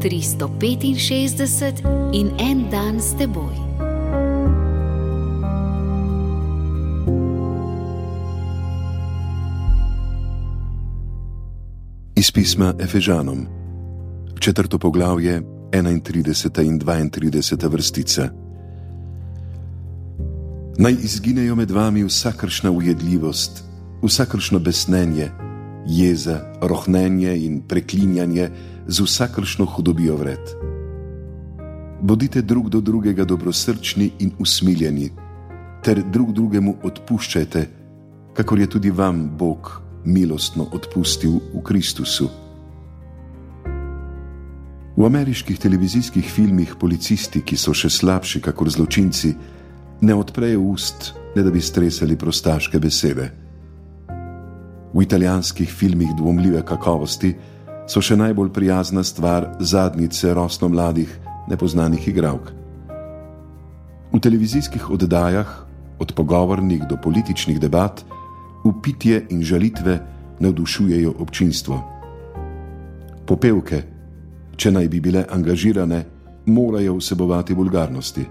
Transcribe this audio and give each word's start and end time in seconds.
365 0.00 1.84
in 2.12 2.30
en 2.38 2.70
dan 2.70 3.00
s 3.00 3.12
teboj. 3.18 3.54
Iz 12.16 12.30
pisma 12.32 12.74
Efežanom, 12.80 13.46
četrto 14.38 14.78
poglavje, 14.78 15.42
31 15.72 16.62
in 16.62 16.80
32 16.80 17.68
vrstica. 17.68 18.28
Naj 20.78 20.92
izginejo 20.92 21.54
med 21.56 21.70
vami 21.70 22.04
vsakršna 22.04 22.70
ujedljivost, 22.70 23.64
vsakršno 24.02 24.58
besnenje, 24.58 25.28
jeza, 25.86 26.40
rohnenje 26.62 27.36
in 27.36 27.60
preklinjanje 27.68 28.50
z 28.90 29.00
vsakršno 29.00 29.66
hudobijo 29.66 30.16
vred. 30.16 30.40
Bodite 32.02 32.42
drug 32.42 32.68
do 32.68 32.80
drugega 32.80 33.24
dobrosrčni 33.24 34.10
in 34.18 34.32
usmiljeni, 34.38 35.10
ter 35.82 36.02
drug 36.10 36.32
drugemu 36.32 36.74
odpuščajte, 36.82 37.66
kakor 38.34 38.58
je 38.58 38.66
tudi 38.66 38.90
vam 38.90 39.28
Bog 39.38 39.82
milostno 40.04 40.66
odpustil 40.72 41.38
v 41.54 41.62
Kristusu. 41.62 42.28
V 44.96 45.06
ameriških 45.06 45.58
televizijskih 45.58 46.26
filmih 46.32 46.74
policisti, 46.80 47.44
ki 47.46 47.56
so 47.56 47.70
še 47.74 47.90
slabši 47.90 48.42
kot 48.42 48.68
zločinci, 48.74 49.34
ne 50.00 50.14
odprejo 50.14 50.66
ust, 50.66 51.14
ne 51.36 51.46
da 51.46 51.50
bi 51.50 51.62
stresali 51.62 52.18
prostaške 52.18 52.80
besede. 52.82 53.30
V 54.92 55.02
italijanskih 55.02 55.70
filmih 55.70 56.10
dvomljive 56.18 56.64
kakovosti 56.66 57.36
so 57.86 58.02
še 58.02 58.16
najbolj 58.16 58.52
prijazna 58.52 59.04
stvar 59.04 59.56
zadnjice 59.60 60.34
rosno 60.34 60.68
mladih, 60.68 61.10
nepoznanih 61.48 62.08
igralk. 62.08 62.52
V 64.12 64.18
televizijskih 64.18 64.90
oddajah, 64.90 65.66
od 65.98 66.12
pogovornih 66.14 66.82
do 66.88 66.96
političnih 66.96 67.60
debat, 67.60 68.04
upitje 68.64 69.26
in 69.30 69.42
žalitve 69.42 70.00
navdušujejo 70.40 71.14
občinstvo. 71.18 71.80
Popevke, 73.26 73.82
če 74.56 74.72
naj 74.72 74.88
bi 74.88 75.00
bile 75.00 75.24
angažirane, 75.30 76.04
morajo 76.46 76.96
vsebovati 76.98 77.54
vulgarnosti. 77.54 78.24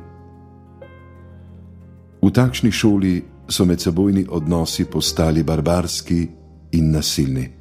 V 2.19 2.31
takšni 2.33 2.71
šoli 2.71 3.13
so 3.47 3.65
medsebojni 3.65 4.25
odnosi 4.29 4.85
postali 4.85 5.43
barbarski 5.43 6.27
in 6.71 6.91
nasilni. 6.91 7.58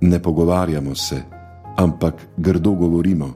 Ne 0.00 0.22
pogovarjamo 0.22 0.94
se, 0.94 1.22
ampak 1.76 2.14
grdo 2.36 2.72
govorimo. 2.72 3.34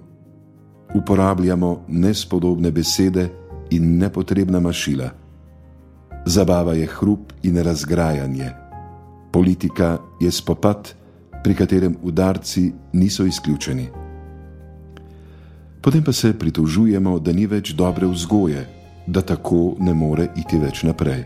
Uporabljamo 0.95 1.85
nespodobne 1.89 2.71
besede 2.71 3.29
in 3.71 3.99
nepotrebna 3.99 4.61
mašila. 4.61 5.11
Zabava 6.27 6.75
je 6.75 6.87
hrup 6.87 7.33
in 7.43 7.63
razgrajanje. 7.63 8.51
Politika 9.33 9.99
je 10.21 10.31
spopad, 10.31 10.95
pri 11.43 11.55
katerem 11.55 11.97
udarci 12.03 12.73
niso 12.93 13.25
izključeni. 13.25 13.89
Potem 15.81 16.05
pa 16.05 16.13
se 16.13 16.39
pritožujemo, 16.39 17.19
da 17.19 17.33
ni 17.33 17.47
več 17.47 17.73
dobre 17.73 18.07
vzgoje, 18.07 18.67
da 19.07 19.23
tako 19.23 19.77
ne 19.81 19.95
more 19.95 20.29
iti 20.37 20.59
več 20.59 20.83
naprej. 20.83 21.25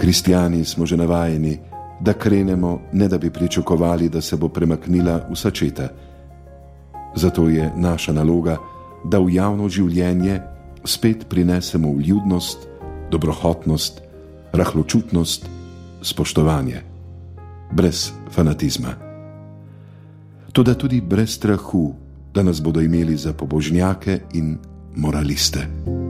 Kristijani 0.00 0.64
smo 0.64 0.86
že 0.86 0.96
navajeni, 0.96 1.58
da 2.00 2.12
krenemo, 2.12 2.80
ne 2.92 3.08
da 3.08 3.18
bi 3.18 3.30
pričakovali, 3.30 4.08
da 4.08 4.20
se 4.20 4.36
bo 4.36 4.48
premaknila 4.48 5.26
vsa 5.30 5.50
četa. 5.50 5.88
Zato 7.16 7.48
je 7.48 7.72
naša 7.76 8.12
naloga, 8.12 8.56
da 9.04 9.18
v 9.18 9.34
javno 9.34 9.68
življenje 9.68 10.40
spet 10.84 11.28
prinesemo 11.28 11.92
vljudnost, 11.92 12.68
dobrohotnost, 13.10 14.00
rahločutnost, 14.52 15.46
spoštovanje, 16.02 16.82
brez 17.72 18.10
fanatizma. 18.30 18.94
Toda 20.52 20.74
tudi 20.74 21.00
brez 21.00 21.34
strahu, 21.34 21.94
da 22.34 22.42
nas 22.42 22.62
bodo 22.62 22.80
imeli 22.80 23.16
za 23.16 23.32
pobožnjake 23.32 24.20
in 24.32 24.58
moraliste. 24.96 26.09